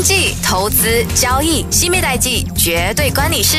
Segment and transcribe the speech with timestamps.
[0.00, 3.58] 经济、投资、交易，新米代记绝对关你事。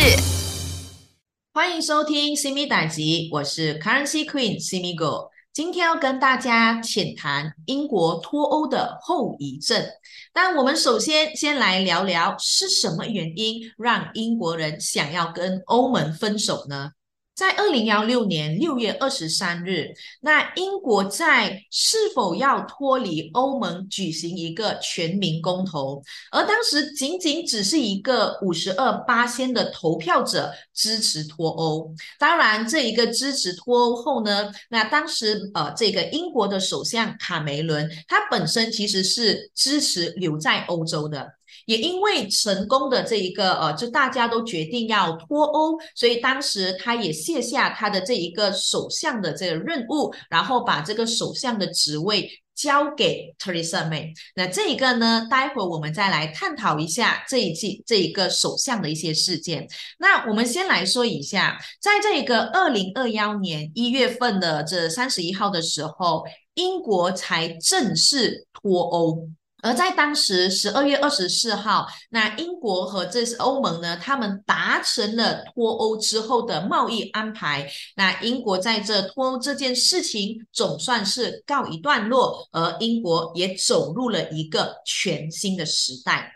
[1.53, 5.30] 欢迎收听新米代集，我是 Currency Queen 新米狗。
[5.54, 9.86] 今天要跟大家浅谈英国脱欧的后遗症。
[10.34, 16.94] 但我们首先先来聊聊是什么原因让英国人想要跟欧盟分手呢？
[17.34, 31.92] 在二零幺六年六月二十三日，那英国在是否要脱离欧盟举行一个全民公投，而当时仅仅只是一个五十二八仙的投票者支持脱欧。
[32.20, 41.27] 当然，这一个支持脱欧后呢，那当时呃，这个英国的首相卡梅伦，他本身其实是支持留在欧洲的。
[41.65, 54.13] 也因为成功的这一个呃，就大家都决定要脱欧，所以当时他也卸下他的这一个首相的这个任务，然后把这个首相的职位交给 Teresa May。
[54.35, 59.67] 那这一个呢，待会儿我们再来探讨一下这一季这一个首相的一些事件。
[59.98, 66.23] 那我们先来说一下，在这一个二零二幺年一月份的这三十一号的时候，
[66.56, 69.30] 英国才正式脱欧。
[69.64, 77.70] 而在当时十二月二十四号，那英国和这是欧盟呢，他们达成了脱欧之后的贸易安排。
[77.95, 86.34] 那英国在这脱欧这件事情总算是告一段落，而英国也走入了一个全新的时代。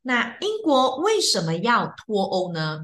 [0.00, 2.80] 那英国为什么要脱欧呢？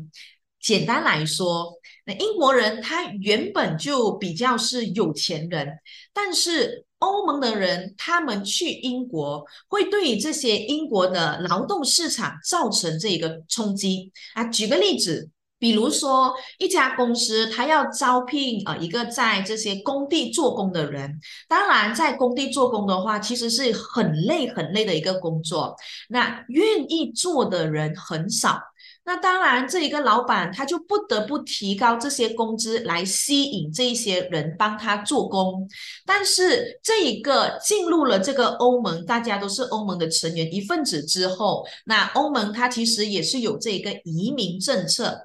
[0.61, 1.73] 简单来说，
[2.05, 5.79] 那英国人他原本就比较是有钱人，
[6.13, 6.85] 但是。
[6.99, 14.45] 欧盟的人，他们去英国会对这些英国的劳动市场造成这一个冲击啊。
[14.45, 25.77] 举个例子，比如说一家公司，他要招聘呃一个在这些工地做工的人，当然在工地做工的话，其实是很累很累的一个工作，
[26.09, 28.61] 那愿意做的人很少。
[29.09, 35.67] 那当然，这一个老板他就不得不提高这些工资来吸引这一些人帮他做工。
[36.05, 45.19] 但是这一个进入了这个欧盟，大家都是欧盟的成员一份子之后，那欧盟它其实也是有这一个移民政策。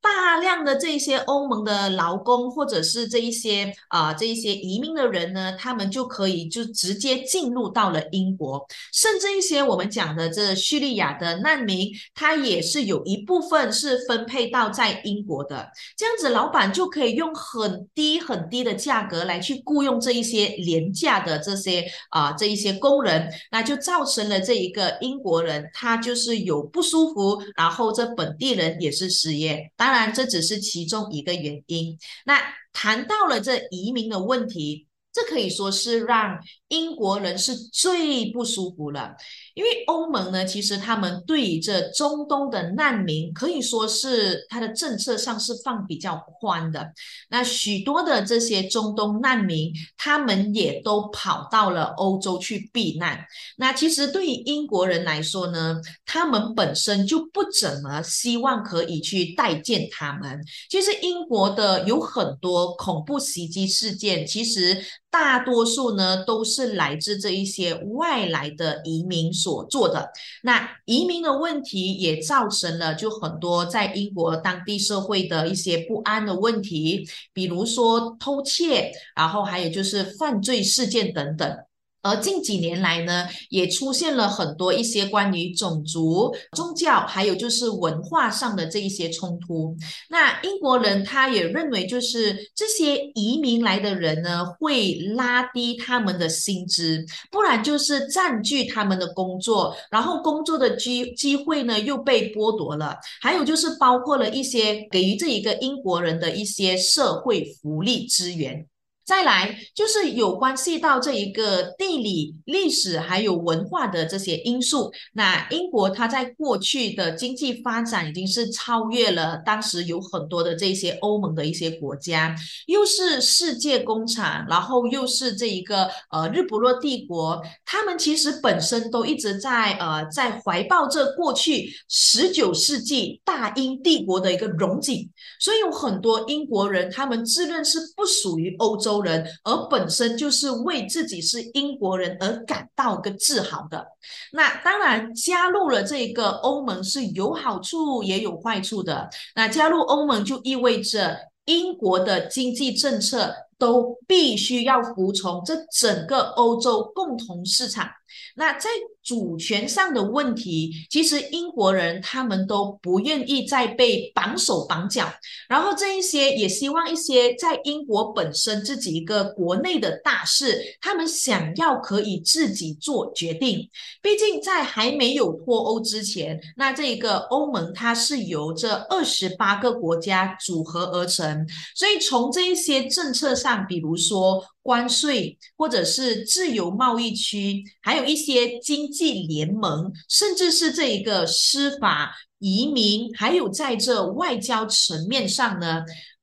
[0.00, 15.70] 大量的这些欧盟的劳工，或者是这一些啊这一些移民的人呢，他们就可以就直接进入到了英国，甚至一些我们讲的这叙利亚的难民，他也是有一部分是分配到在英国的。
[15.96, 29.70] 这样子，老板就可以用很低很低的价格来去雇佣这一些廉价的这些啊这一些工人，那就造成了这一个英国人他就是有不舒服，然后这本地人也是失业。
[29.76, 31.98] 当当然，这只是其中一个原因。
[32.24, 32.40] 那
[32.72, 36.38] 谈到了这移民的问题，这可以说是让
[36.70, 39.14] 英国人是最不舒服了。
[39.54, 46.92] 因为欧盟呢，其实他们对于这中东的难民可以说是它的政策上是放比较宽的。
[47.28, 53.22] 那许多的这些中东难民，他们也都跑到了欧洲去避难。
[53.56, 60.40] 那其实对于英国人来说呢，他们本身就不怎么希望可以去待见他们。
[60.70, 69.20] 其实英国的有很多恐怖袭击事件，其实大多数呢都是来自这一些外来的移民。
[69.32, 70.10] 所做的
[70.42, 81.69] 那移民的问题，也造成了就很多在英国当地社会的一些不安的问题，比如说偷窃，然后还有就是犯罪事件等等。
[82.02, 89.76] 而近几年来呢，也出现了很多一些关于种族、宗教，还有就是文化上的这一些冲突。
[90.08, 102.96] 那英国人他也认为，就是这些移民来的人呢，会拉低他们的薪资，不然就是占据他们的工作，然后工作的机机会呢又被剥夺了。
[103.20, 108.66] 还有就是包括了一些给予这一个英国人的一些社会福利资源。
[109.10, 114.92] 再来就是有关系到这一个地理、历史还有文化的这些因素。
[115.14, 122.36] 那英国它在过去的经济发展已经是超越了当时有很多的这些欧盟的一些国家，
[122.66, 139.00] 又是世界工厂，然后又是这一个呃日不落帝国，他们其实本身都一直在呃在怀抱着过去十九世纪大英帝国的一个荣景，所以有很多英国人他们自认是不属于欧洲。
[139.00, 143.86] 人，而本身就是为自己是英国人而感到个自豪的。
[144.32, 149.08] 那当然，加入了这个欧盟是有好处也有坏处的。
[149.34, 157.88] 那加入欧盟就意味着英国的经济政策都必须要服从这整个欧洲共同市场。
[158.36, 158.68] 那在
[159.02, 165.10] 主权上的问题，其实英国人他们都不愿意再被绑手绑脚，
[165.48, 173.68] 然后这一些也希望一些在英国本身自己一个国内的大事，他们想要可以自己做决定。
[174.02, 184.44] 毕竟在还没有脱欧之前，那这个欧盟它是由这二十八个国家组合而成，所以从这一些政策上，比如说。
[184.62, 195.82] 关税，或者是自由贸易区，还有一些经济联盟，甚至是这一个司法、移民，还有在这外交层面上呢，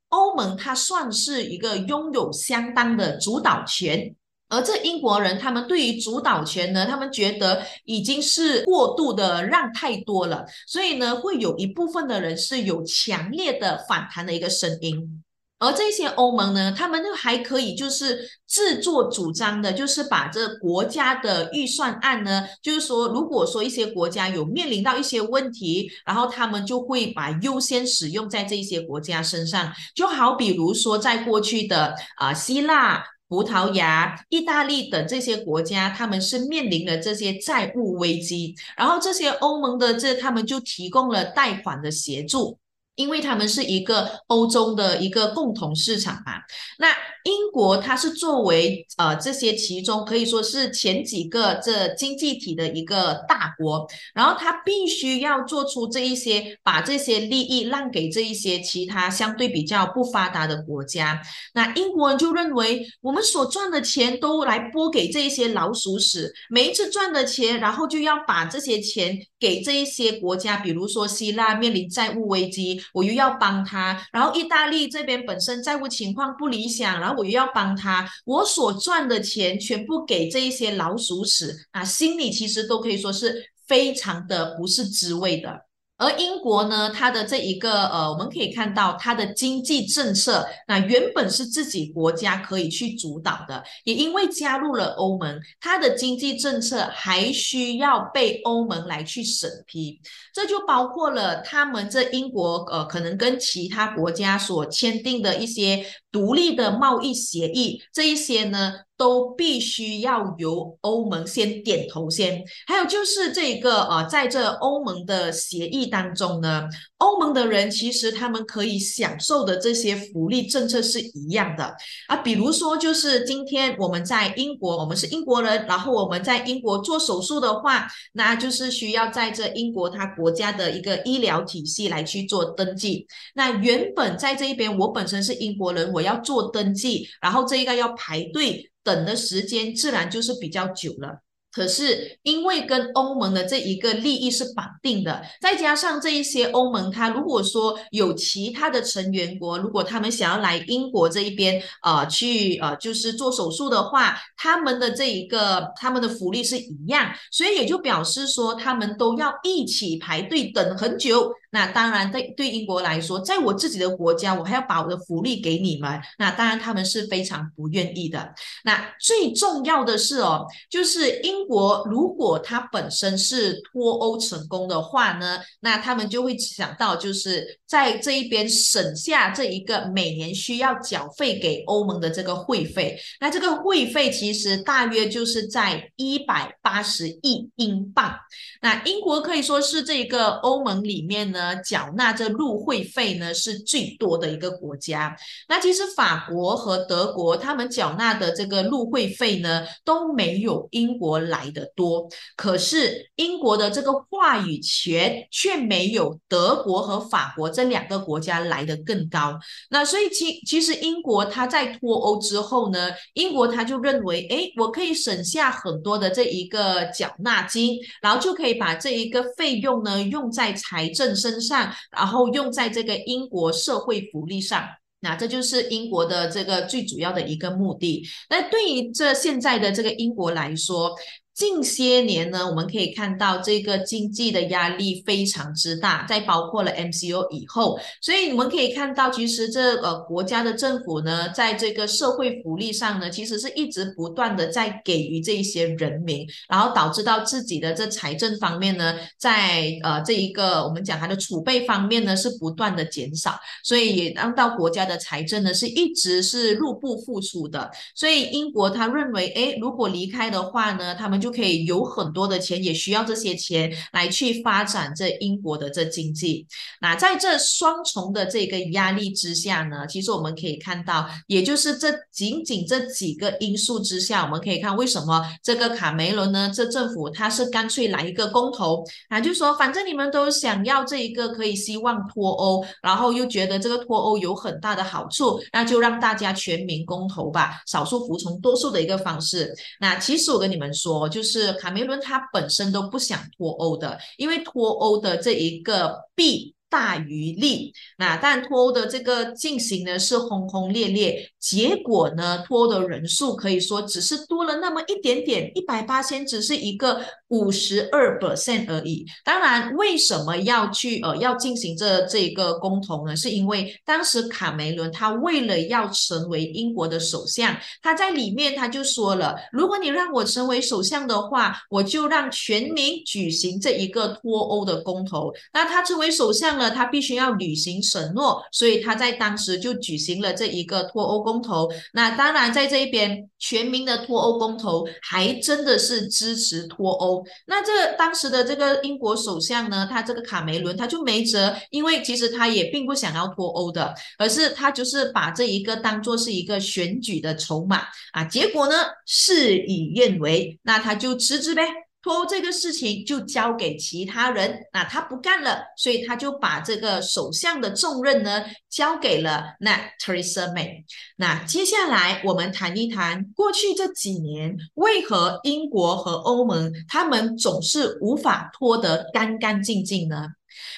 [0.10, 4.16] 欧盟它算是一个拥有相当的主导权。
[4.50, 15.22] 而这英国人，他们对于主导权呢，他们觉得已经是过度的让太多了，所以呢，会有一部分的人是有强烈的反弹的一个声音。
[15.60, 29.74] 而这些欧盟呢，他们还可以就是自作主张的，就是把这国家的预算案呢，就是说，如果说一些国家有面临到一些问题，然后他们就会把优先使用在这些国家身上。
[29.96, 42.60] 就好比如说，在过去的啊，希腊、葡萄牙、意大利等这些国家，他们是面临了这些债务危机，然后这些欧盟的这他们就提供了贷款的协助。
[42.98, 46.42] 因为他们是一个欧洲的一个共同市场嘛，
[46.80, 46.90] 那
[47.28, 61.22] 英国它是作为呃这些其中可以说是前几个这经济体的一个大国，然后它必须要做出这一些把这些利益让给这一些其他相对比较不发达的国家，
[61.54, 72.82] 那英国人就认为我们所赚的钱都来拨给这一些老鼠屎，每一次赚的钱，然后就要把这些钱给这一些国家，比如说希腊面临债务危机。
[72.94, 85.66] 我又要帮他，然后意大利这边本身债务情况不理想，然后我又要帮他，我所赚的钱全部给这一些老鼠屎啊，心里其实都可以说是非常的不是滋味的。
[86.00, 100.00] 而英国呢，它的这一个呃，我们可以看到它的经济政策，那原本是自己国家可以去主导的，也因为加入了欧盟，它的经济政策还需要被欧盟来去审批。
[100.38, 108.74] 这就包括了他们这英国呃，可能跟其他国家所签订的一些独立的贸易协议，这一些呢。
[108.98, 116.64] 都必须要由欧盟先点头先，还有就是这个呃，在这欧盟的协议当中呢，
[116.98, 121.76] 欧盟的人其实他们可以享受的这些福利政策是一样的
[122.08, 133.08] 啊，比如说就是今天我们在英国，我们是英国人，然后我们在英国做手术的话，那就是需要在这英国他国国家的一个医疗体系来去做登记。
[133.34, 138.70] 那原本在这一边，我本身是英国人，我要做登记，然后这一个要排队。
[138.84, 141.22] 等的时间自然就是比较久了。
[141.58, 161.32] 可是因为跟欧盟的这一个利益是绑定的，再加上这一些欧盟，它如果说有其他的成员国，如果他们想要来英国这一边，呃，去呃，就是做手术的话，他们的这一个他们的福利是一样，所以也就表示说，他们都要一起排队等很久。
[161.50, 165.98] 那当然，对对英国来说，在我自己的国家，我还要把我的福利给你们。
[166.18, 168.34] 那当然，他们是非常不愿意的。
[168.66, 183.00] 那最重要的是哦，就是英国如果它本身是脱欧成功的话呢，那他们就会想到，就是在这一边省下这一个每年需要缴费给欧盟的这个会费。
[183.22, 188.14] 那这个会费其实大约就是在一百八十亿英镑。
[188.62, 191.37] 那英国可以说是这个欧盟里面呢。
[191.38, 195.16] 呢缴纳这入会费呢是最多的一个国家。
[195.48, 202.10] 那其实法国和德国他们缴纳的这个入会费呢都没有英国来的多。
[202.36, 209.38] 可是英国的这个话语权却没有德国和法国这两个国家来的更高。
[209.70, 221.42] 那所以其其实英国它在脱欧之后呢，英国他就认为，哎，我可以省下很多的这一个缴纳金，然后就可以把这一个费用呢用在财政上身。
[221.48, 224.68] 上，然后用在这个英国社会福利上，
[225.00, 228.06] 那这就是英国的这个最主要的一个目的。
[228.30, 230.94] 那对于这现在的这个英国来说，
[231.38, 257.70] 近些年呢，我们可以看到这个经济的压力非常之大，在包括了 MCO 以后，所以你们可以看到，其实这个国家的政府呢，在这个社会福利上呢，其实是一直不断的在给予这一些人民，然后导致到自己的这财政方面呢，在呃这一个我们讲它的储备方面呢，是不断的减少，所以也让到国家的财政呢是一直是入不敷出的。
[257.94, 266.48] 所以英国他认为，哎，如果离开的话呢，他们就就可以有很多的钱，也需要这些钱来去发展这英国的这经济。
[266.80, 276.50] 那在这双重的这个压力之下呢，其实我们可以看到，也就是这仅仅这几个因素之下，我们可以看为什么这个卡梅伦呢？
[276.56, 289.54] 这政府他是干脆来一个公投啊，就说反正你们都想要这一个可以希望脱欧，然后又觉得这个脱欧有很大的好处，那就让大家全民公投吧，少数服从多数的一个方式。
[289.82, 296.54] 那其实我跟你们说，就就是卡梅伦他本身都不想脱欧的，因为脱欧的这一个弊。
[296.70, 307.00] 大于利，那但脱欧的这个进行呢是轰轰烈烈，结果呢脱欧的人数可以说只是多了那么一点点，一百八千只是一个
[307.30, 309.06] 五十二 percent 而已。
[309.24, 313.16] 当然，为什么要去呃要进行这这个公投呢？
[313.16, 325.32] 是因为当时卡梅伦他为了要成为英国的首相，他在里面他就说了，如果你让我成为首相的话，我就让全民举行这一个脱欧的公投。
[325.54, 326.58] 那他成为首相。
[326.74, 331.70] 他必须要履行承诺，所以他在当时就举行了这一个脱欧公公投。
[331.94, 337.24] 那当然，在这一边全民的脱欧公投还真的是支持脱欧。
[337.46, 348.24] 那这当时的这个英国首相呢，他这个卡梅伦他就没辙，因为其实他也并不想要脱欧的，而是他就是把这一个当做是一个选举的筹码啊。
[348.24, 348.76] 结果呢，
[349.06, 351.87] 事与愿违，那他就辞职呗。
[352.08, 360.86] 脱欧这个事情就交给其他人，那他不干了，所以他就把这个首相的重任呢交给了那 Theresa May。
[361.18, 370.30] 那接下来我们谈一谈过去这几年为何英国和欧盟他们总是无法脱得干干净净呢？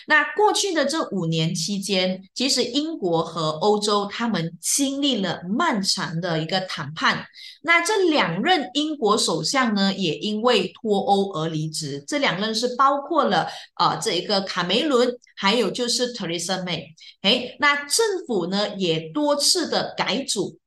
[0.07, 7.25] 那过去的这五年期间，其实英国和欧洲他们经历了漫长的一个谈判。
[7.61, 12.03] 那这两任英国首相呢，也因为脱欧而离职。
[12.07, 13.47] 这两任是包括了
[13.79, 16.83] 呃这一个卡梅伦，还有就是 Theresa May。
[17.21, 20.58] 哎，那政府呢也多次的改组。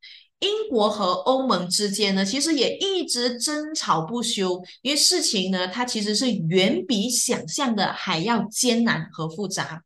[0.43, 9.83] 英国和欧盟之间呢，其实也一直争吵不休，因为事情呢，它其实是远比想象的还要艰难和复杂。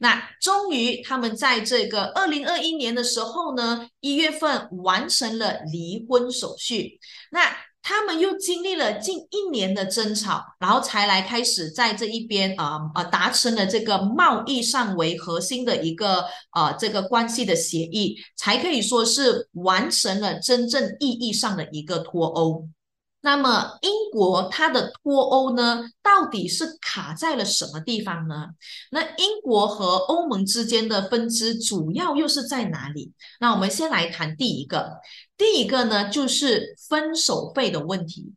[0.00, 6.98] 那终于，他们在这个二零二一年的时候呢，一月份完成了离婚手续。
[7.30, 7.54] 那
[7.90, 22.68] 他们又经历了近一年的争吵，然后才来开始在这一边啊啊达成了这个贸易上为核心的一个啊这个关系的协议，才可以说是完成了真正意义上的一个脱欧。
[23.22, 28.46] 那么英国它的脱欧呢，到底是卡在了什么地方呢？
[28.90, 33.12] 那英国和欧盟之间的分支主要又是在哪里？
[33.38, 35.00] 那我们先来谈第一个。
[35.36, 38.32] 第一个呢，就是分手费的问题。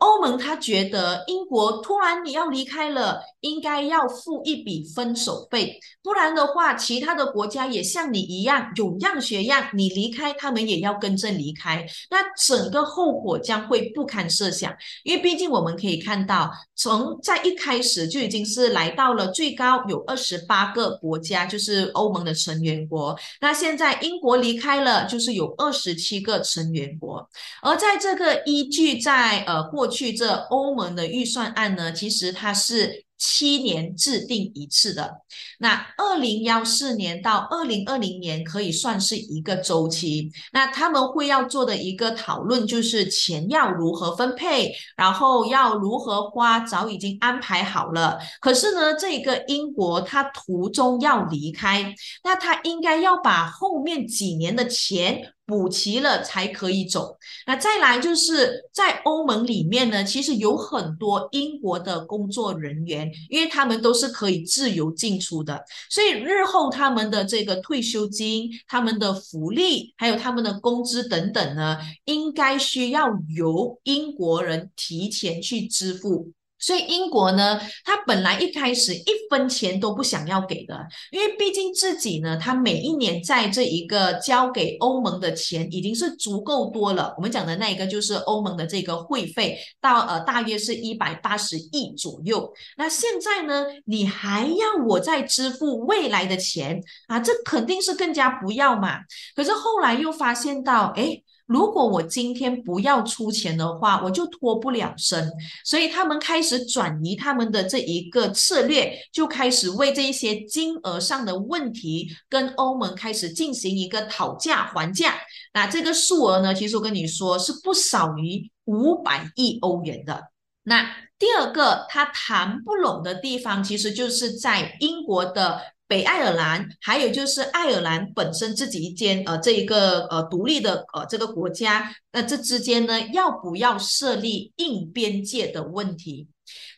[0.00, 14.74] 欧盟他觉得英国突然你要离开了，应该要付一笔分手费，不然的话，其他的国家也像你一样有样学样，你离开他们也要跟着离开，那整个后果将会不堪设想。
[15.04, 23.14] 因为毕竟我们可以看到，从在一开始就已经是来到了最高有二十八个国家，就是欧盟的成员国。
[23.42, 27.28] 那现在英国离开了，就是有二十七个成员国，
[27.60, 29.89] 而在这个依据在呃过。
[29.90, 35.12] 去这欧盟的预算案呢，其实它是七年制定一次的。
[35.58, 40.30] 那二零幺四年到二零二零年可以算是一个周期。
[40.52, 48.18] 那他们会要做的一个讨论就是钱要如何分配，然后要如何花，早已经安排好了。
[48.40, 51.94] 可是呢，这个英国它途中要离开，
[52.24, 55.34] 那他应该要把后面几年的钱。
[55.50, 57.18] 补齐了才可以走。
[57.46, 76.30] 那再来就是在欧盟里面呢，其实有很多英国的工作人员，因为他们都是可以自由进出的，所以日后他们的这个退休金、他们的福利，还有他们的工资等等呢，应该需要由英国人提前去支付。
[76.60, 87.14] 所以英国呢，他本来一开始一分钱都不想要给的，因为毕竟自己呢，他每一年在这一个交给欧盟的钱已经是足够多了。
[87.16, 92.52] 我们讲的那一个就是欧盟的这个会费，到呃大约是一百八十亿左右。
[92.76, 97.18] 那现在呢，你还要我再支付未来的钱啊？
[97.18, 98.98] 这肯定是更加不要嘛。
[99.34, 101.22] 可是后来又发现到，哎。
[101.50, 105.28] 如果我今天不要出钱的话，我就脱不了身。
[105.64, 115.16] 所以他们开始转移他们的这一个策略，就开始为这一些金额上的问题跟欧盟开始进行一个讨价还价。
[115.52, 120.30] 那这个数额呢，其实我跟你说是不少于五百亿欧元的。
[120.62, 120.88] 那
[121.18, 136.28] 第二个他谈不拢的地方，其实就是在英国的北爱尔兰，还有就是爱尔兰本身自己一间呃这一个呃独立的呃这个国家，那这之间呢要不要设立硬边界的问题？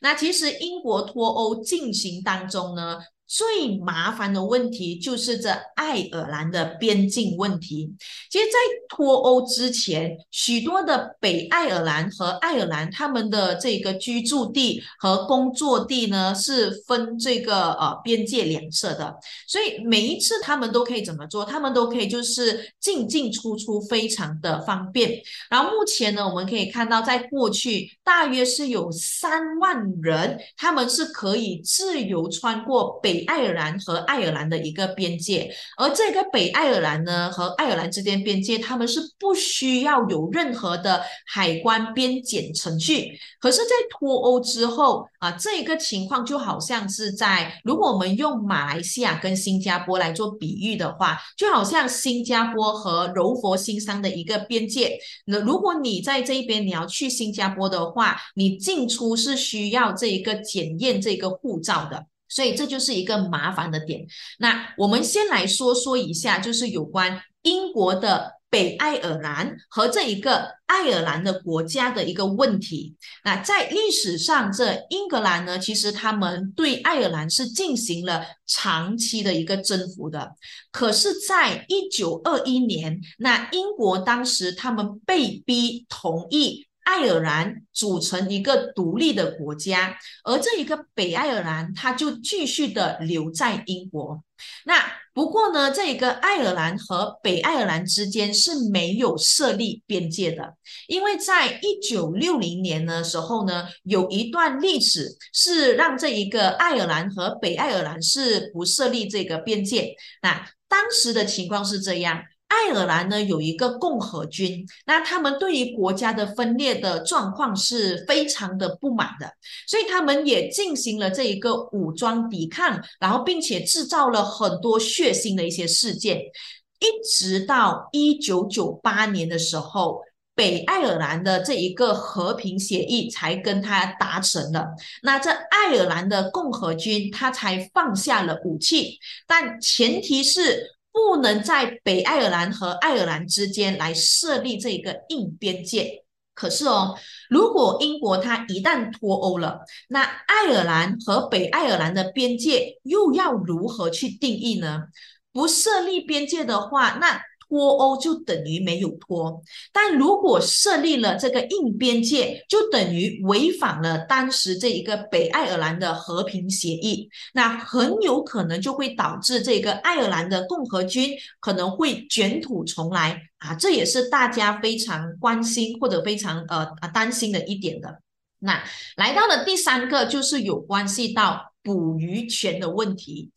[0.00, 3.00] 那其实英国脱欧进行当中呢。
[3.32, 7.90] 最麻烦的问题就是这爱尔兰的边境问题。
[8.30, 8.52] 其实，在
[8.90, 19.16] 脱欧之前，许多的北爱尔兰和爱尔兰他们的这个居住地和工作地呢，是分这个呃边界两侧的。
[19.48, 21.42] 所以每一次他们都可以怎么做？
[21.42, 25.10] 他们都可以就是进进出出非常的方便。
[25.48, 43.19] 然后目前呢，我们可以看到，在过去大约是有三万人，他们是可以自由穿过北爱尔兰和爱尔兰的一个边界，而这个北爱尔兰呢和爱尔兰之间边界，他们是不需要有任何的海关边检程序。
[43.41, 54.99] 可是，在脱欧之后啊，这一个情况就好像是在，如果我们用马来西亚跟新加坡来做比喻的话，就好像新加坡和柔佛新山的一个边界。
[55.26, 62.07] 那如果你在这一边你要去新加坡的话，你进出是需要这一个检验这个护照的。
[62.32, 64.06] 所以这就是一个麻烦的点。
[64.38, 72.94] 那我们先来说说一下，就是有关英国的北爱尔兰和这一个爱尔兰的国家的一个问题。
[73.24, 80.32] 那在历史上，这英格兰呢，其实他们对爱尔兰是进行了长期的一个征服的。
[80.70, 86.66] 可是，在一九二一年，那英国当时他们被逼同意。
[86.84, 94.22] 爱尔兰组成一个独立的国家，而这一个北爱尔兰，它就继续的留在英国。
[94.64, 94.74] 那
[95.14, 100.54] 不过呢，这一个爱尔兰和北爱尔兰之间是没有设立边界的，
[100.88, 109.94] 因为在一九六零年的时候呢，有一段历史是让这一个爱尔兰和北爱尔兰是不设立这个边界。
[110.22, 112.23] 那当时的情况是这样。
[112.52, 119.32] 爱尔兰呢有一个共和军，那他们对于国家的分裂的状况是非常的不满的，
[119.67, 130.02] 所以他们也进行了这一个武装抵抗，然后并且制造了很多血腥的一些事件，一直到一九九八年的时候，
[130.34, 134.67] 北爱尔兰的这一个和平协议才跟他达成了，
[135.02, 140.76] 那这爱尔兰的共和军他才放下了武器，但前提是。
[140.93, 146.05] 不能在北爱尔兰和爱尔兰之间来设立这一个硬边界。
[146.35, 146.97] 可是哦，
[147.28, 154.85] 如果英国它一旦脱欧了，那爱尔兰和北爱尔兰的边界又要如何去定义呢？
[155.33, 157.21] 不设立边界的话，那。
[157.52, 159.43] 脱欧就等于没有脱，
[159.75, 171.10] 但如果设立了这个硬边界，就等于违反了当时这一个北爱尔兰的和平协议，那很有可能就会导致这个爱尔兰的共和军
[171.41, 173.54] 可能会卷土重来啊！
[173.54, 178.00] 这也是大家非常关心或者非常呃啊担心的一点的。
[178.38, 178.65] 那
[178.97, 183.30] 来到了第三个，就是有关系到捕鱼权的问题。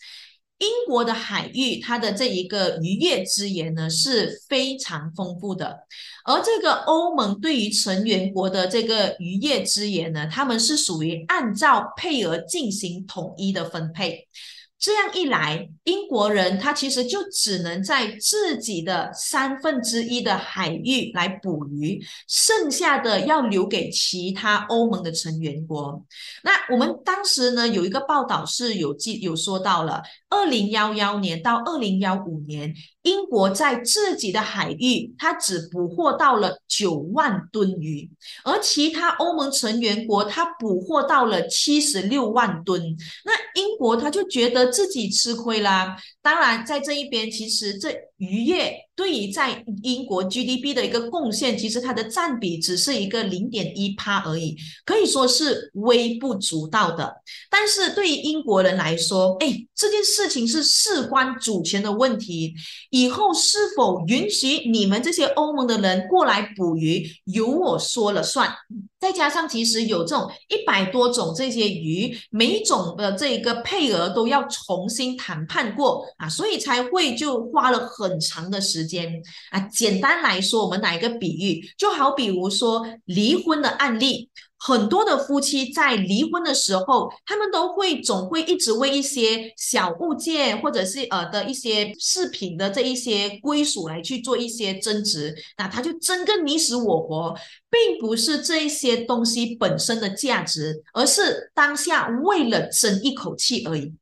[0.58, 5.80] 英国的海域，它的这一个渔业资源呢是非常丰富的，
[6.24, 14.28] 而这个欧盟对于成员国的这个渔业资源呢，他们是属于按照配额进行统一的分配。
[14.78, 26.06] 这样一来，英国人他其实就只能在自己的三分之一的海域来捕鱼，剩下的要留给其他欧盟的成员国。
[26.44, 32.74] 那我们当时呢有一个报道是有记有说到了，二零幺幺年到二零幺五年。
[33.04, 38.10] 英国在自己的海域，它只捕获到了九万吨鱼，
[38.44, 42.82] 而其他欧盟成员国，它捕获到了七十六万吨。
[43.24, 45.96] 那英国他就觉得自己吃亏啦。
[46.26, 48.82] 当然，在这一边，其实这渔业。
[48.98, 57.14] 对于在英国 GDP 的一个贡献，其实它的占比只是一个零点一趴而已，可以说是微不足道的。
[57.50, 62.54] 但是对于英国人来说，哎，这件事情是事关主权的问题，
[62.90, 68.50] 以后是否允许你们这些欧盟的人过来捕鱼，由我说了算。
[68.98, 79.60] 再加上其实有这种一百多种这些鱼，每种的这个配额都要重新谈判过啊，所以才会就花了很长的时间啊。
[79.62, 84.30] 简单来说，我们拿一个比喻，就好比如说离婚的案例。
[84.58, 97.36] 很多的夫妻在离婚的时候，他们都会总会一直为一些小物件或者是呃的一些饰品的这一些归属来去做一些争执，那他就争个你死我活，
[97.70, 103.94] 并不是这一些东西本身的价值，而是当下为了争一口气而已。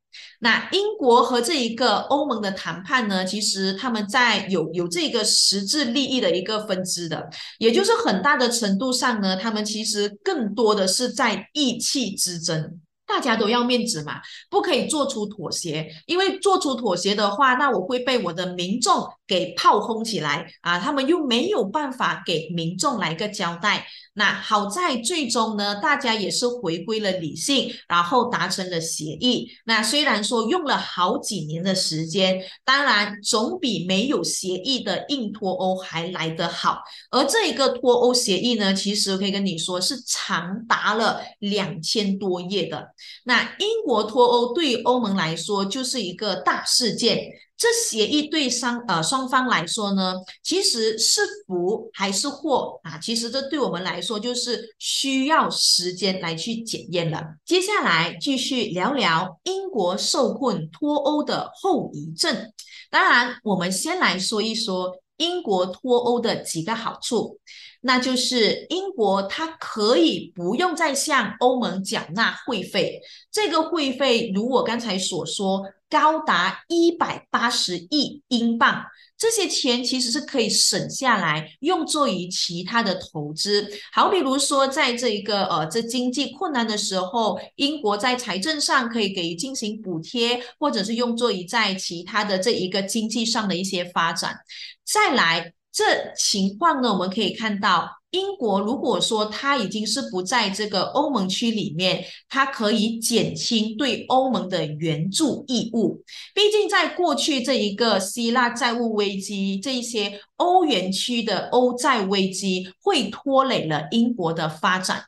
[0.44, 7.26] 那英国和这一个欧盟的谈判呢，其实他们在有有这个实质利益的一个分支的，
[7.58, 12.78] 也就是很大的程度上呢，他们其实更多的是在意气之争。
[13.06, 14.14] 大家都要面子嘛，
[14.48, 20.78] 不可以做出妥协，因为做出妥协的话，那我会被我的民众给炮轰起来啊！
[20.78, 23.86] 他们又没有办法给民众来个交代。
[24.14, 29.50] 那好在最终呢，大家也是回归了理性，然后达成了协议。
[29.64, 36.78] 那虽然说用了好几年的时间，当然总比没有协议的硬脱欧还来得好。
[37.10, 42.88] 而这一个脱欧协议呢，其实可以跟你说是长达了两千多页的。
[43.24, 47.30] 那英国脱欧对于欧盟来说就是一个大事件。
[47.56, 52.98] 这协议对双呃双方来说呢，其实是福还是祸啊？
[52.98, 57.22] 其实这对我们来说就是需要时间来去检验了。
[57.44, 62.52] 接下来继续聊聊英国受困脱欧的后遗症。
[62.90, 67.38] 当然，我们先来说一说英国脱欧的几个好处。
[67.86, 72.98] 那就是英国，它可以不用再向欧盟缴纳会费。
[73.30, 75.62] 这个会费，如我刚才所说，
[75.94, 78.84] 高达一百八十亿英镑。
[79.16, 83.70] 这些钱其实是可以省下来，用作于其他的投资。
[83.92, 94.40] 好，比如说，在这一个呃这经济困难的时候，英国在财政上可以给予进行补贴，或者是用作于在其他的这一个经济上的一些发展。
[94.84, 95.52] 再来。
[95.76, 106.00] 这情况呢，我们可以看到，英国如果说它已经是不在这个欧盟区里面，它可以减轻对欧盟的援助义务。
[106.32, 115.02] 毕竟在过去这一个希腊债务危机，这一些欧元区的欧债危机会拖累了英国的发展。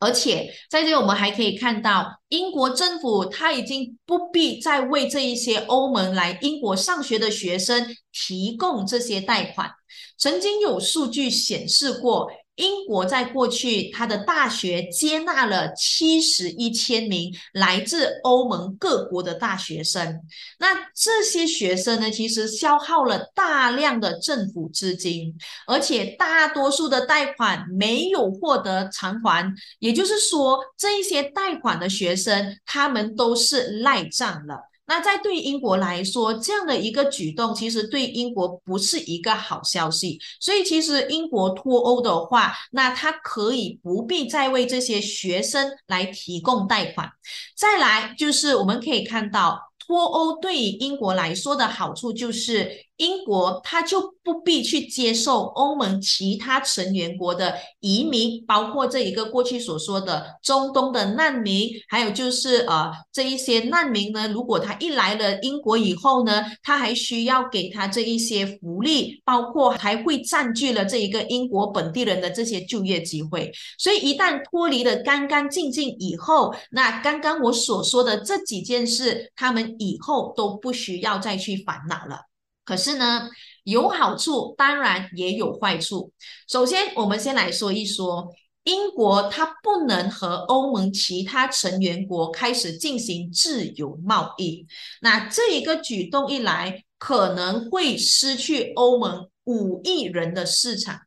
[0.00, 9.70] 而且在这里，我们还可以看到，英国政府他已经不必再为这一些欧盟来英国上学的学生提供这些贷款。
[10.18, 12.28] 曾经有数据显示过。
[12.58, 20.20] 英国在过去，它的大学接纳了七十一千名来自欧盟各国的大学生。
[20.58, 25.34] 那这些学生呢，其实消耗了大量的政府资金，
[25.66, 29.54] 而且大多数的贷款没有获得偿还。
[29.78, 34.68] 也就是说，这一些贷款的学生，他们都是赖账了。
[34.88, 40.18] 那在对英国来说，这样的一个举动，其实对英国不是一个好消息。
[40.40, 47.08] 所以，其实英国脱欧的话，那它可以不必再为这些学生来提供贷款。
[47.56, 49.68] 再来，就是我们可以看到。
[49.86, 73.50] 脱欧对于英国来说的好处就是，英国它就不必去接受欧盟其他成员国的移民，包括这一个过去所说的中东的难民，还有就是呃这一些难民呢，如果他一来了英国以后呢，他还需要给他这一些福利，包括还会占据了这一个英国本地人的这些就业机会。
[73.78, 79.68] 所以一旦脱离了干干净净以后，那刚刚我所说的这几件事，他们。
[79.78, 82.27] 以后都不需要再去烦恼了。
[82.68, 83.30] 可是呢，
[83.64, 86.12] 有好处，当然也有坏处。
[86.46, 88.28] 首先，我们先来说一说
[88.64, 94.66] 英国，它不能和欧盟其他成员国开始进行自由贸易。
[95.00, 101.00] 那这一个举动一来，可能会失去欧盟五亿人的市场。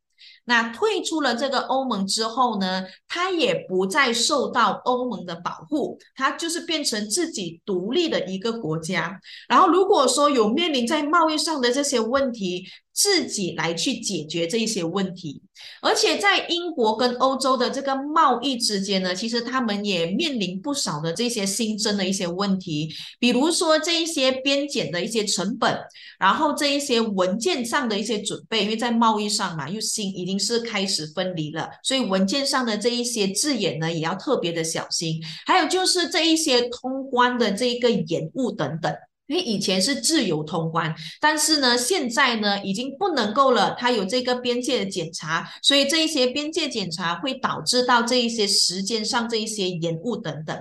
[0.46, 9.20] 那退出了这个欧盟之后呢，它也不再受到欧盟的保护，它就是变成自己独立的一个国家。
[9.48, 12.66] 然后如果说有面临在贸易上的这些问题，
[13.02, 15.42] 自己来去解决这一些问题，
[15.82, 25.76] 而且在英国跟欧洲的这个贸易之间呢，其实他们也面临不少的这些新增的一些问题，比如说这一些边检的一些成本，
[26.20, 38.94] 然后这一些文件上的一些准备，因为在贸易上嘛，又新已经是开始分离了，所以文件上的这一些字眼呢，也要特别的小心，还有就是这一些通关的这一个延误等等。
[39.32, 43.74] 因为以前是自由通关，但是呢，现在呢已经不能够了。
[43.80, 50.58] 它有这个边界的检查，所以这一些边界检查会导致到这一些时间上这一些延误等等。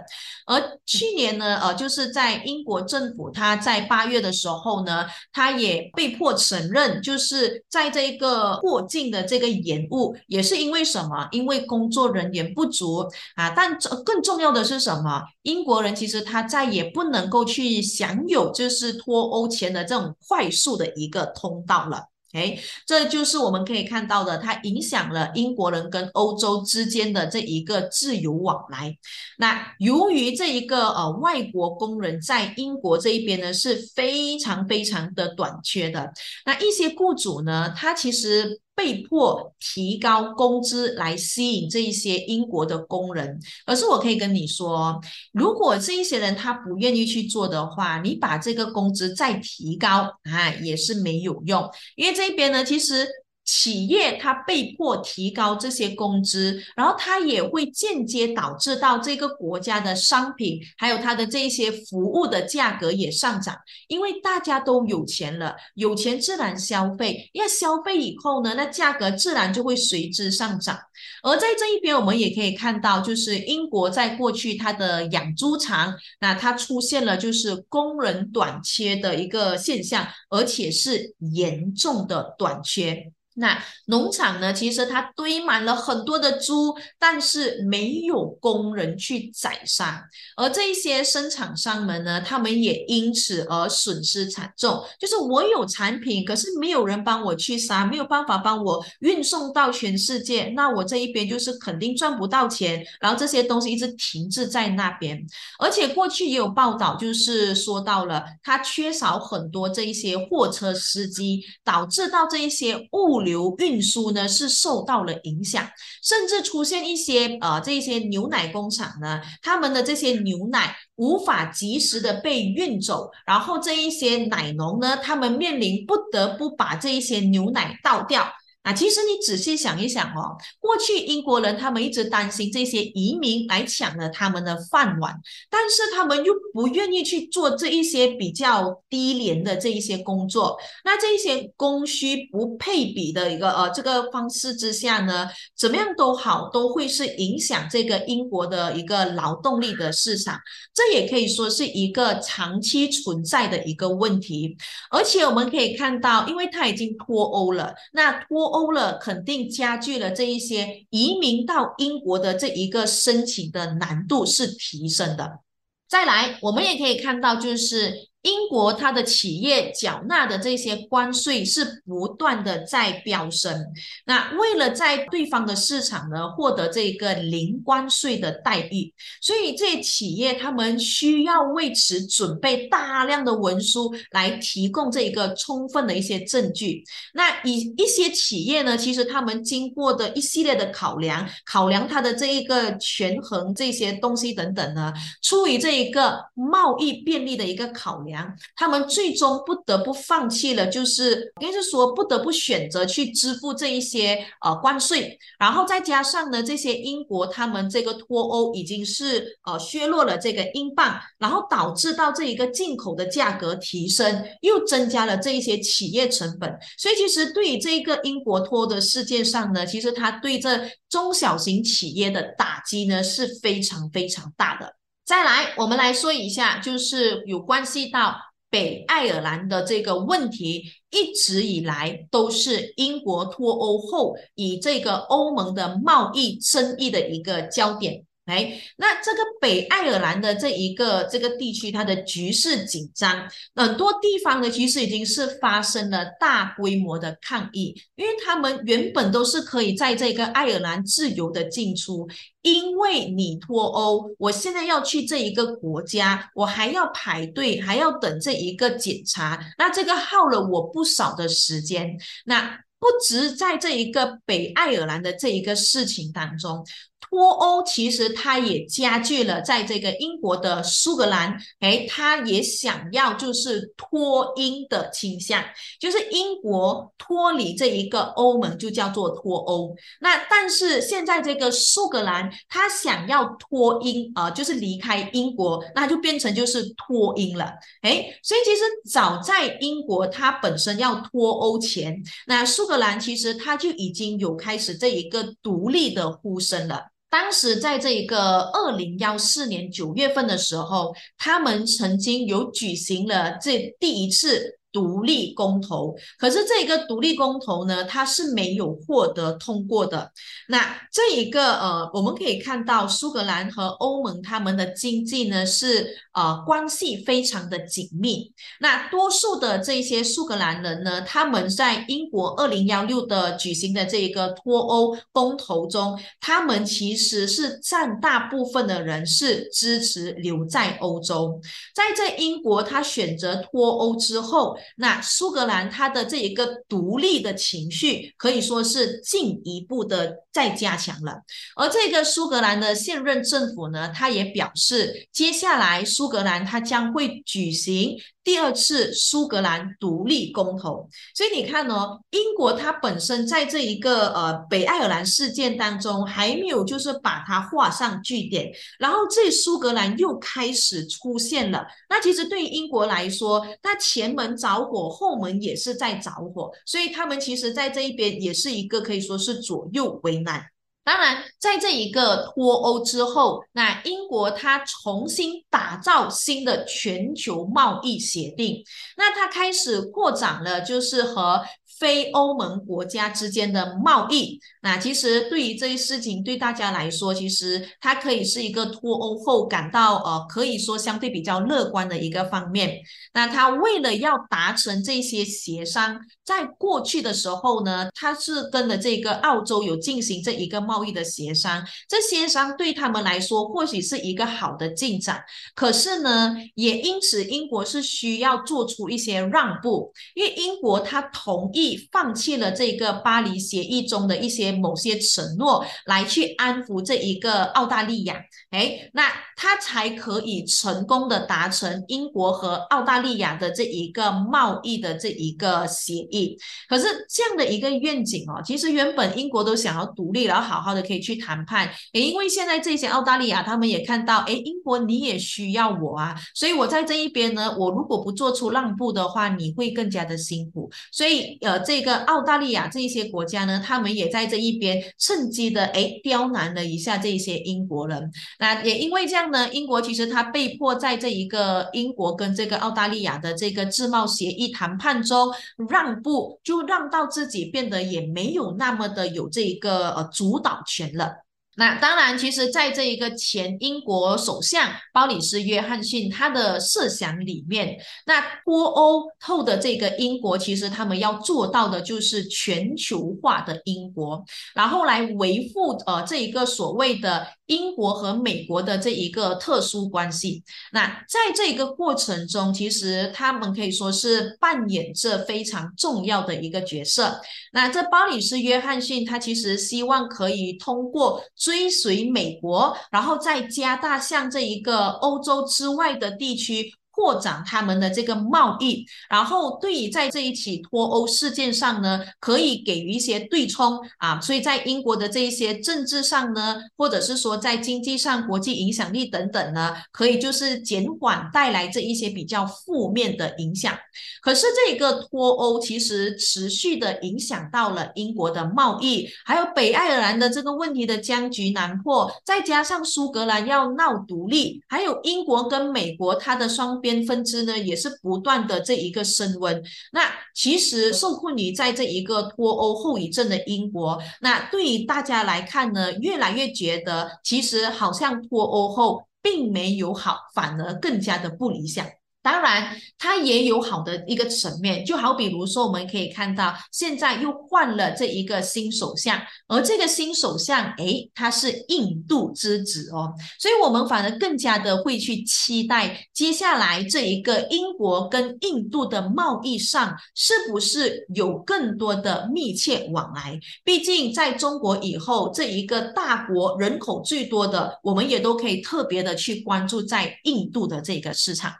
[0.47, 11.27] 而去年呢，呃，就是在英国政府，他在八月的时候呢，他也被迫承认，就是在这个过境的这个延误，也是因为什么？
[11.33, 13.05] 因为工作人员不足
[13.35, 13.51] 啊。
[13.51, 15.23] 但更重要的是什么？
[15.43, 18.53] 英国人其实他再也不能够去享有。
[18.61, 28.95] 就是脱欧前的这种快速的一个通道了，哎，这就是我们可以看到的，它影响了英国人跟欧洲之间的这一个自由往来。
[29.39, 36.13] 那由于这一个呃外国工人在英国这一边呢是非常非常的短缺的，
[36.45, 38.61] 那一些雇主呢，他其实。
[38.81, 44.99] 被迫提高工资来吸引这一些英国的工人，而是我可以跟你说，
[45.33, 53.07] 如果这一些人他不愿意去做的话，你把这个工资再提高啊，也是没有用，因为这边呢，其实。
[53.53, 63.57] 企业它被迫提高这些工资，然后它也会间接导致到这个国家的商品还有它的这些服务的价格也上涨，
[63.89, 70.79] 因为大家都有钱了，有钱自然消费，要消费以后呢，那价格自然就会随之上涨。
[71.25, 83.11] 而在这一边，我们也可以看到，就是英国在过去它的养猪场，那它出现了就是工人短缺的一个现象，而且是严重的短缺。
[83.35, 84.53] 那农场呢？
[84.53, 90.05] 其实它堆满了很多的猪，但是没有工人去宰杀。
[90.37, 94.85] 而这一些生产商们呢，他们也因此而损失惨重。
[94.99, 102.85] 就是我有产品，可是没有人帮我去杀，没有办法帮我运送到全世界，那我这一边就是肯定赚不到钱。
[103.01, 105.25] 然后这些东西一直停滞在那边。
[105.61, 113.20] 而且过去也有报道，就是说到了它缺少很多这一些货车司机，导致到这一些物。
[113.21, 115.67] 流运输呢是受到了影响，
[116.03, 128.27] 甚至出现一些呃这些牛奶工厂呢，他们的这些牛奶无法及时的被运走，然后这一些奶农呢，他们面临不得不把这一些牛奶倒掉。
[128.63, 135.19] 啊，其实你仔细想一想哦，过去英国人他们一直担心这些移民来抢了他们的饭碗，
[135.49, 140.59] 但是他们又不愿意去做这一些比较低廉的这一些工作。
[140.85, 150.39] 那这一些供需不配比的一个呃这个方式之下呢，怎么样都好，都会是影响这个英国的一个劳动力的市场。
[150.75, 154.55] 这也可以说是一个长期存在的一个问题。
[154.91, 158.50] 而且我们可以看到，因为它已经脱欧了，那脱。
[158.51, 165.41] 欧了，肯定加剧了这一些移民到英国的这一个申请的难度是提升的。
[165.89, 168.10] 再来，我们也可以看到，就是。
[168.23, 173.73] 英国它的企业缴纳的这些关税是不断的在飙升，
[174.05, 186.85] 那为了在对方的市场呢获得这个零关税的待遇，所以这些企业他们需要为此准备大量的文书来提供这一个充分的一些证据。
[187.15, 198.10] 那以一些企业呢，其实他们经过的一系列的考量，考量它的这一个权衡这些东西等等呢，出于这一个贸易便利的一个考量。
[198.57, 224.80] 他们最终不得不放弃了，就是应该是说不得不选择去支付这一些呃关税，然后再加上呢，这些英国他们这个脱欧已经是呃削弱了这个英镑，然后导致到这一个进口的价格提升，又增加了这一些企业成本，所以其实对于这一个英国脱的事件上呢，其实它对这中小型企业的打击呢是非常非常大的。
[225.11, 228.15] 再来，我们来说一下，就是有关系到
[228.49, 238.05] 北爱尔兰的这个问题，一直以来都是英国脱欧后以这个欧盟的贸易争议的一个焦点。
[238.31, 252.09] 哎，那这个北爱尔兰的这一个这个地区，它的局势紧张，很多地方的其实已经是发生了大规模的抗议，因为他们原本都是可以在这个爱尔兰自由的进出，
[252.43, 262.61] 因为你脱欧，我现在要去这一个国家，我还要排队，还要等这一个检查，那这个耗了我不少的时间，那。
[262.81, 266.65] 不止在这一个北爱尔兰的这一个事情当中，
[267.01, 275.43] 脱欧其实它也加剧了在这个英国的苏格兰，哎，他也想要就是脱英的倾向，
[275.81, 279.75] 就是英国脱离这一个欧盟就叫做脱欧。
[280.01, 287.51] 那但是现在这个苏格兰他想要脱英啊，就是离开英国，那就变成就是脱英了。
[287.83, 296.90] 哎，所以其实早在英国它本身要脱欧前，那苏格兰其实它就已经有开始这一个独立的呼声了。
[297.11, 304.60] 当时在这一个二零幺四年九月份的时候，他们曾经有举行了这第一次。
[304.73, 310.13] 独立公投，可是这个独立公投呢，它是没有获得通过的。
[310.47, 318.33] 那这一个呃，我们可以看到苏格兰和欧盟他们的经济呢是呃关系非常的紧密。
[318.61, 331.41] 那多数的这些苏格兰人呢，他们在英国二零幺六的举行的这一个脱欧公投中，他们其实是占大部分的人是支持留在欧洲。
[331.75, 334.57] 在这英国，他选择脱欧之后。
[334.77, 341.23] 那苏格兰它的这一个独立的情绪可以说是进一步的再加强了，
[341.57, 347.99] 而这个苏格兰的现任政府呢，他也表示，接下来苏格兰它将会举行。
[348.23, 361.67] 第二次苏格兰独立公投，所以你看哦，英国它本身在这一个呃北爱尔兰事件当中还没有就是把它画上句点，然后这苏格兰又开始出现了。
[361.89, 370.45] 那其实对于英国来说，那前门着火，后门也是在着火，所以他们其实在这一边也是一个可以说是左右为难。
[370.83, 378.65] 当然，在这一个脱欧之后，那英国它重新打造新的全球贸易协定，
[378.97, 381.43] 那它开始扩展了，就是和。
[381.81, 392.77] 非欧盟国家之间的贸易，那其实对于这些事情，对大家来说，其实它可以是一个脱欧后感到呃，可以说相对比较乐观的一个方面。
[393.15, 405.25] 那他为了要达成这些协商，在过去的时候呢，他是跟了这个澳洲有进行这一个贸易的协商，这协商对他们来说或许是一个好的进展。
[405.55, 411.70] 可是呢，也因此英国是需要做出一些让步，因为英国他同意。
[411.91, 426.37] 放弃了这个巴黎协议中的一些某些承诺，来去安抚这一个澳大利亚，哎，那他才可以成功的达成英国和澳大利亚的这一个贸易的这一个协议。
[426.69, 441.60] 可是这样的一个愿景哦，其实原本英国都想要独立，然后好好的可以去谈判，也因为现在这些澳大利亚他们也看到，哎，英国你也需要我啊，所以我在这一边呢，我如果不做出让步的话，你会更加的辛苦，所以呃。
[441.61, 448.11] 这个澳大利亚这一些国家呢，他们也在这一边趁机的哎刁难了一下这一些英国人。
[448.39, 455.33] 那也因为这样呢，英国其实他被迫在这一个英国跟这个澳大利亚的这个自贸协议谈判中
[455.69, 461.25] 让步，就让到自己变得也没有那么的有这一个呃主导权了。
[461.61, 480.43] 那当然，其实，在这一个前英国首相鲍里斯·约翰逊他的设想里面，那脱欧后的这个英国，其实他们要做到的就是全球化的英国，然后来维护呃这一个所谓的英国和美国的这一个特殊关系。
[480.73, 487.21] 那在这个过程中，其实他们可以说是扮演着非常重要的一个角色。
[487.53, 491.23] 那这鲍里斯·约翰逊他其实希望可以通过。
[491.51, 496.73] 追随美国，然后再加大向这一个欧洲之外的地区。
[497.01, 513.75] 扩展他们的这个贸易，然后对于在这一起脱欧事件上呢，可以给予一些对冲啊，所以在英国的这一些政治上呢，或者是说在经济上、国际影响力等等呢，可以就是减缓带来这一些比较负面的影响。
[514.21, 526.90] 可是这个脱欧其实持续的影响到了英国的贸易，还有北爱尔兰的这个问题的僵局难破，再加上苏格兰要闹独立，还有英国跟美国它的双边。
[527.07, 530.03] 分支呢也是不断的这一个升温，那
[530.35, 541.87] 其实受困于在这一个脱欧后遗症的英国，那对于大家来看呢，越来越觉得其实好像脱欧后并没有好，反而更加的不理想。
[542.23, 563.41] 当然，它也有好的一个层面，就好比如说，我们可以看到现在又换了这一个新首相，而这个新首相，诶，他是印度之子哦，所以我们反而更加的会去期待接下来这一个英国跟印度的贸易上是不是有更多的密切往来。
[563.65, 571.51] 毕竟在中国以后这一个大国人口最多的，我们也都可以特别的去关注在印度的这个市场。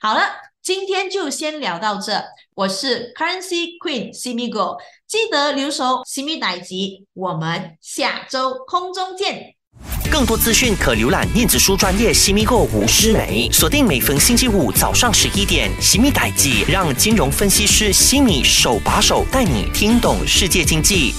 [0.00, 0.22] 好了，
[0.62, 2.22] 今天就先聊到这。
[2.54, 9.54] 我是 Currency Queen Simigo，记得留守 Simi 代集，我们下周空中见。
[10.10, 21.14] 更多资讯可浏览念子书专业西米购吴诗梅，锁定每逢星期五早上十一点西米代记，让金融分析师西米手把手带你听懂世界经济。